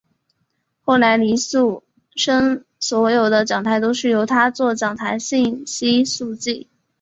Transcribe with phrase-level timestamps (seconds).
[0.83, 1.83] 后来倪柝
[2.15, 6.67] 声所有的讲台都是由他作讲台信息速记。